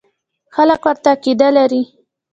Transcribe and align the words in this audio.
خلک 0.55 0.81
ورته 0.87 1.09
عقیده 1.15 1.49
لري. 1.57 1.81